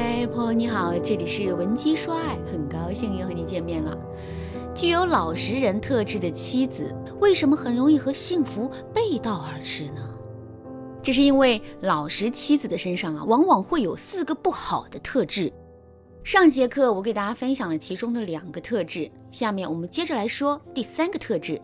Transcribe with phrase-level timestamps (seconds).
[0.00, 3.98] 嗨，朋友你好，这里是文姬说爱，很高兴又和你见面了。
[4.72, 10.14] 具有老实人特质的妻子，为什么很容易和幸福背道而驰呢？
[11.02, 15.52] 这是因为老实妻子的身上啊，往往会有四个不好的特质。
[16.22, 21.60] 上节课我给大家分享了其中的两个特质，下面我们接着来说第三个特质：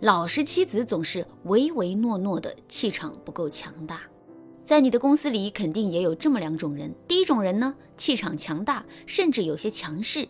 [0.00, 4.00] 老实妻子总是唯唯诺诺的，气场不够强大。
[4.64, 6.90] 在你的公司里，肯定也有这么两种人。
[7.06, 10.26] 第一种人呢，气场强大，甚至有些强势。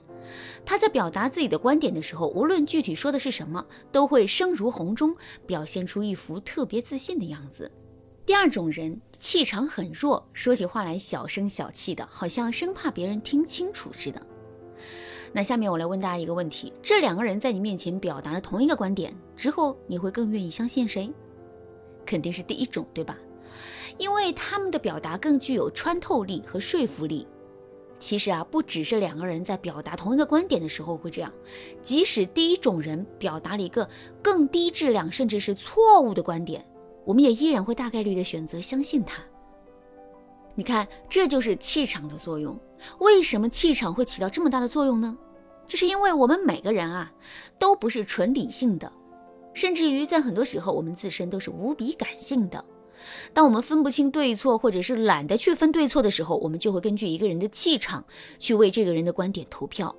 [0.66, 5.14] 他在表达自己的观点的时候，无论具体说的是什么，都会声如洪钟，
[5.46, 7.70] 表现出一副特别自信的样子。
[8.26, 14.20] 第二种人，气场很弱，说起话来小声小气的，好像生怕别人听清楚似的。
[15.32, 21.12] 那下面我来问大家一个问题：这两个人在你面前表达了同一个观点之后，你会更愿意相信谁？
[22.04, 23.16] 肯定是第一种，对吧？
[23.98, 27.26] 因为他们的表达更具有穿透力和说服力。
[27.98, 31.32] 其实啊，不只是两个人在表达同一个观点的时候会这样，
[31.80, 33.88] 即使第一种人表达了一个
[34.22, 36.62] 更低质量甚至是错误的观点，
[37.04, 39.22] 我们也依然会大概率的选择相信他。
[40.54, 42.58] 你看，这就是气场的作用。
[42.98, 45.16] 为什么气场会起到这么大的作用呢？
[45.66, 47.10] 就是因为我们每个人啊，
[47.58, 48.92] 都不是纯理性的，
[49.54, 52.62] 甚至于在很多时候，我们自身都是无比感性的。
[53.32, 58.04] 当我们分不清对错，或者是懒得去分对错的时候，我们就会根据一个人的气场
[58.38, 59.94] 去为这个人的观点投票。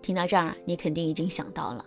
[0.00, 1.84] 听到这儿，你肯定已经想到了，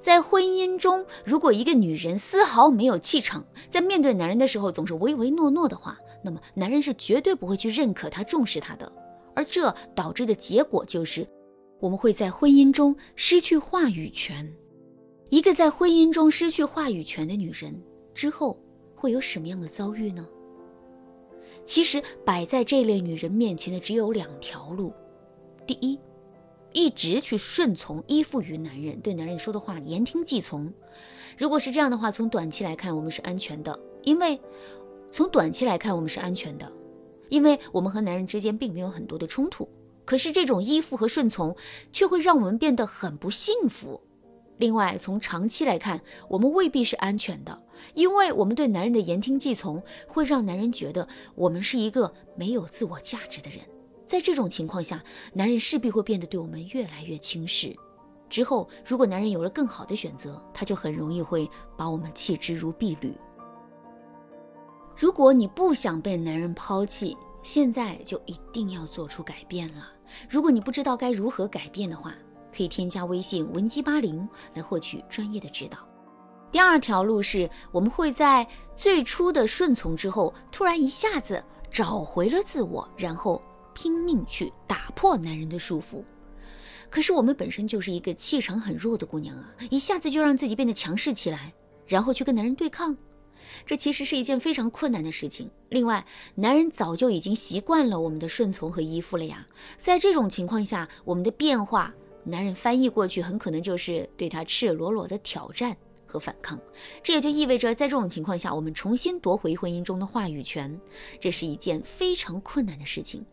[0.00, 8.90] 在婚姻中，如果一个女人丝毫没有气场，在面对男人的时候总是唯唯诺诺的话，那么男人是绝对不会去认可她、重视她的。
[9.34, 11.26] 而这导致的结果就是，
[11.80, 14.50] 我们会在婚姻中失去话语权。
[15.28, 17.74] 一个在婚姻中失去话语权的女人
[18.14, 18.56] 之后。
[18.98, 20.26] 会有什么样的遭遇呢？
[21.64, 24.92] 其实摆在这类女人面前的只有两条路：
[25.66, 25.98] 第一，
[26.72, 30.72] 一直去顺从、依附于男人，对男人说的话言听计从。
[31.36, 34.40] 如果是这样的话，从短期来看，我们是安全的，因为
[35.10, 36.70] 从短期来看，我们是安全的，
[37.28, 39.68] 因为我们和男人之间并没有很多的冲突。
[40.04, 41.54] 可是这种依附和顺从，
[41.92, 44.00] 却会让我们变得很不幸福。
[44.56, 47.62] 另外，从长期来看，我们未必是安全的，
[47.94, 53.60] 因为我们对男人的言听计从，会让男人觉得我们是一个没有自我价值的人。
[54.06, 57.76] 在这种情况下，男人势必会变得对我们越来越轻视。
[58.30, 63.14] 之后，如果男人有了更好的选择，他就很容易会把我们弃之如敝履。
[64.96, 69.90] 如果你不想被男人抛弃，现在就一定要做出改变了。
[70.28, 72.14] 如果你不知道该如何改变的话，
[72.54, 75.87] 可以添加微信文姬八零来获取专业的指导。
[76.50, 83.42] 第二条路是我们会在最初的顺从之后，突然一下子找回了自我，然后
[83.74, 86.02] 拼命去打破男人的束缚。
[86.90, 91.52] 可是我们本身就是一个气场很弱的姑娘啊，一下子就让自己变得强势起来，
[91.86, 92.96] 然后去跟男人对抗，
[93.66, 95.50] 这其实是一件非常困难的事情。
[95.68, 101.94] 另外，男人早就已经习惯了我们的顺从和依附了呀，在这种情况下，我们的变化。
[102.24, 105.74] 男人翻译过去很可能就是对他赤裸裸的挑战
[106.08, 106.58] 和反抗，
[107.02, 110.80] 这也就意味着在这种情况下，我们重新夺回婚姻中的话语权，
[111.20, 113.24] 这是一件非常困难的事情。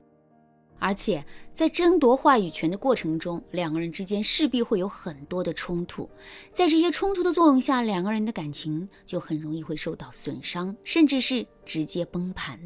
[0.77, 6.09] 而且在争夺话语权的过程中，两个人之间势必会有很多的冲突，
[6.51, 12.59] 在这些冲突的作用下，两个人的感情就很容易会受到损伤，甚至是直接崩盘。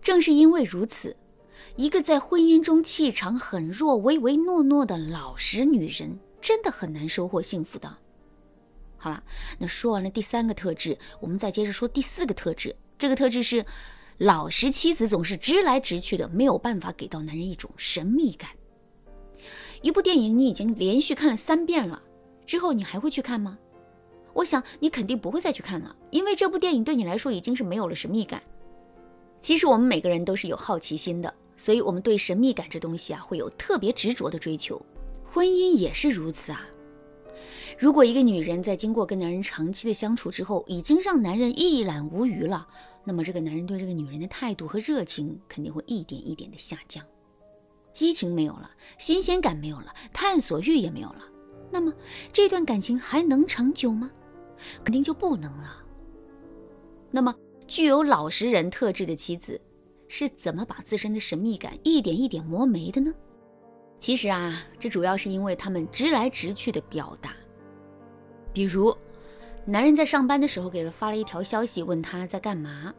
[0.00, 1.14] 正是因为如此。
[1.76, 7.98] 一个在婚姻中气场很弱、唯唯诺诺的老实女人，真的很难收获幸福的。
[8.98, 9.22] 好了，
[9.58, 12.76] 那说完了第三个特质，我们再接着说第四个特质。
[12.98, 13.64] 这个特质是，
[14.18, 18.50] 老实妻子总是直来直去的，没有办法给到男人一种神秘感。
[19.80, 22.02] 一部电影你已经连续看了三遍了，
[22.44, 23.56] 之后你还会去看吗？
[24.34, 28.42] 我想你肯定不会再去看了，因为这部电影对你来说已经是没有了神秘感。
[29.40, 31.32] 其实我们每个人都是有好奇心的。
[31.60, 34.80] 所以，我们对神秘感这东西啊，会有特别执着的追求。
[35.24, 36.64] 婚姻也是如此啊。
[37.78, 42.66] 如果一个女人在经过跟男人长期的相处之后，已经让男人一览无余了，
[43.04, 47.04] 那么这个男人对这个女人的态度和热情肯定会一点一点的下降，
[47.92, 51.22] 激情没有了，新鲜感没有了，探索欲也没有了。
[51.70, 51.92] 那么
[52.32, 54.10] 这段感情还能长久吗？
[54.82, 55.84] 肯定就不能了。
[57.10, 57.34] 那么
[57.66, 59.60] 具有老实人特质的妻子。
[60.10, 63.12] 是怎么把自身的神秘感一点一点磨没的呢？
[63.98, 67.36] 其实啊，这主要是因为他们直来直去的表达。
[68.52, 68.96] 比如，
[69.64, 72.94] 男人在上班的时候给他发了一条消息，问他在干嘛，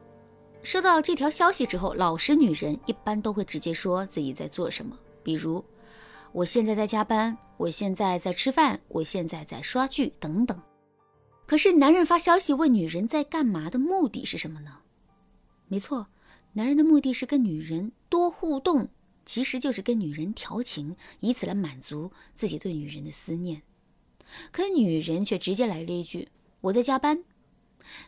[0.64, 5.64] 收到这条消息之后，老实女人一般都会直接说自己在做什么，比如
[6.32, 10.62] 我现在在加班，我现在在吃饭，我现在在刷剧等等。
[11.46, 14.78] 可是男人发消息问女人在干嘛的目的是什么呢？
[15.68, 16.08] 没错，
[16.54, 18.90] 男人的目的是跟女人多互动，
[19.26, 23.64] 其实就是跟女人调情，以此来满足自己对女人的思念。
[24.52, 26.30] 可女人却直接来了一句
[26.62, 27.24] ：“我在加班。”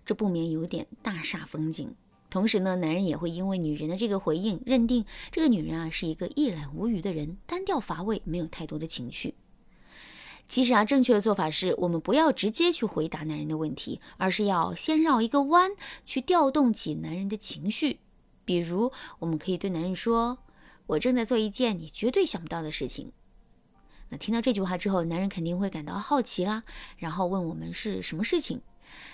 [0.06, 1.96] 这不免有点大煞风景。
[2.30, 9.34] 同时呢，男人也会因为女人的这个回应，认定这个女人啊是一个一览无余的人，单调乏味，没有太多的情绪。
[10.48, 15.72] 其实啊，正确的做法是我们不要直接去回答男人的问题，而是要先绕一个弯，
[16.06, 18.00] 去调动起男人的情绪。
[18.46, 20.40] 比如，我们可以对男人说
[20.88, 23.12] ：“我正在做一件你绝对想不到的事情。”
[24.12, 26.64] 那听到这句话之后，男人肯定会感到好奇啦，
[26.98, 28.62] 然后问我们是什么事情。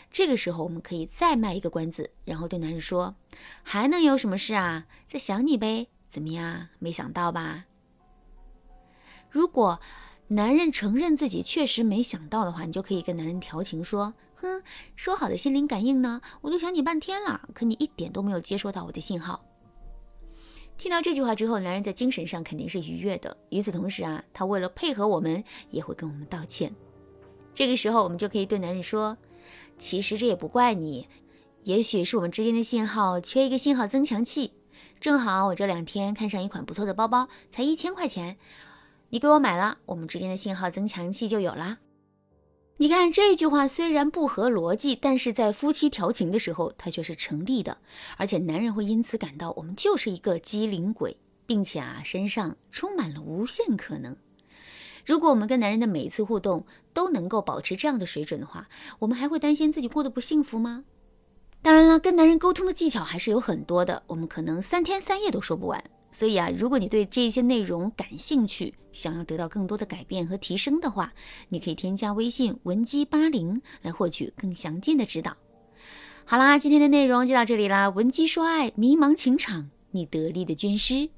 [0.09, 3.15] 这个时候，我们可以再卖一个关子，然后对男人说
[3.61, 4.88] ：“还能有什么事啊？
[5.07, 6.69] 在想你呗，怎么样？
[6.79, 7.65] 没想到吧？”
[9.29, 9.79] 如果
[10.29, 14.63] 男人承认自己确实没想到的话，你就可以跟男人调情说：“哼，
[14.95, 16.21] 说好的心灵感应呢？
[16.41, 19.45] 我都想你半天了，可你一点都没有接收到我的信号。”
[20.77, 23.35] 听到这句话之后，男人在精神上肯定是愉悦的。
[23.50, 26.74] 与此同时啊，他为了配合我们，也会跟我们道歉。
[27.53, 29.18] 这个时候，我们就可以对男人说。
[29.79, 31.07] 其实这也不怪你，
[31.63, 34.51] 也许是我们之间的信号缺一个信号增强器。
[35.00, 38.38] 正好我这两天看上一款不错的包包，才一千块钱，
[39.09, 41.80] 你给我买了，我们之间的信号增强器就有了。
[42.79, 47.79] 你看这句话虽然不合逻辑，但是在夫妻调情的时候，它却是成立的。
[48.18, 54.15] 而且男人会因此感到我们就是一个机灵鬼，并且啊身上充满了无限可能。
[55.07, 58.69] 如果我们跟男人的每一次互动都能够保持这样的水准的话，
[59.00, 60.83] 我们还会担心自己过得不幸福吗？
[61.63, 65.83] 当然了，跟男人沟通的技巧还是有很多的，我们可能三天三夜都说不完。
[66.18, 71.14] 所以啊，如果你对这些内容感兴趣，想要得到更多的改变和提升的话，
[71.50, 75.38] 你可以添加微信文姬八零来获取更详尽的指导。
[76.25, 81.12] 好啦，今天的内容就到这里啦，文姬说爱，迷茫情场，你得力的军师。